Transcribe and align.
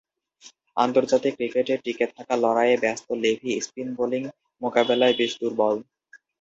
আন্তর্জাতিক 0.77 1.33
ক্রিকেটে 1.37 1.75
টিকে 1.83 2.05
থাকার 2.15 2.37
লড়াইয়ে 2.43 2.81
ব্যস্ত 2.83 3.07
লেভি 3.23 3.51
স্পিন 3.61 3.89
বোলিং 3.97 4.23
মোকাবেলায় 4.61 5.15
বেশ 5.19 5.31
দূর্বল। 5.41 5.75